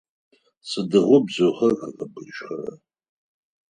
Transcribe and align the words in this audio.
Сыдигъо 0.69 1.17
бзыухэр 1.25 1.71
къэбыбыжьхэра? 1.79 2.73